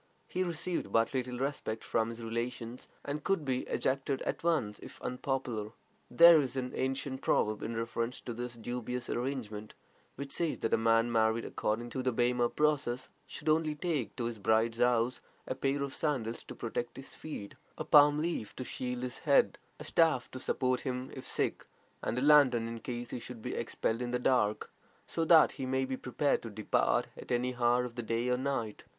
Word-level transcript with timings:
He 0.27 0.41
received 0.43 0.91
but 0.91 1.13
little 1.13 1.37
respect 1.37 1.83
from 1.83 2.09
his 2.09 2.23
relations, 2.23 2.87
and 3.05 3.23
could 3.23 3.45
be 3.45 3.67
ejected 3.67 4.23
at 4.23 4.43
once 4.43 4.79
if 4.79 4.99
unpopular. 5.03 5.73
There 6.09 6.41
is 6.41 6.57
an 6.57 6.71
ancient 6.73 7.21
proverb 7.21 7.61
in 7.61 7.77
reference 7.77 8.19
to 8.21 8.33
this 8.33 8.55
dubious 8.55 9.11
arrangement, 9.11 9.75
which 10.15 10.31
says 10.31 10.57
that 10.61 10.73
a 10.73 10.75
man 10.77 11.11
married 11.11 11.45
according 11.45 11.91
to 11.91 12.01
the 12.01 12.11
Bema 12.11 12.49
process 12.49 13.09
should 13.27 13.47
only 13.47 13.75
take 13.75 14.15
to 14.15 14.23
his 14.25 14.39
bride's 14.39 14.79
house 14.79 15.21
a 15.45 15.53
pair 15.53 15.83
of 15.83 15.93
sandals 15.93 16.43
to 16.45 16.55
protect 16.55 16.97
his 16.97 17.13
feet, 17.13 17.53
a 17.77 17.85
palm 17.85 18.17
leaf 18.17 18.55
to 18.55 18.63
shield 18.63 19.03
his 19.03 19.19
head, 19.19 19.59
a 19.79 19.83
staff 19.83 20.31
to 20.31 20.39
support 20.39 20.81
him 20.81 21.11
if 21.13 21.27
sick, 21.27 21.67
and 22.01 22.17
a 22.17 22.23
lantern 22.23 22.67
in 22.67 22.79
case 22.79 23.11
he 23.11 23.19
should 23.19 23.43
be 23.43 23.53
expelled 23.53 24.01
in 24.01 24.09
the 24.09 24.17
dark, 24.17 24.71
so 25.05 25.23
that 25.23 25.51
he 25.53 25.67
may 25.67 25.85
be 25.85 25.95
prepared 25.95 26.41
to 26.41 26.49
depart 26.49 27.05
at 27.15 27.31
any 27.31 27.53
hour 27.55 27.85
of 27.85 27.93
the 27.93 28.01
day 28.01 28.27
or 28.29 28.37
night. 28.37 28.83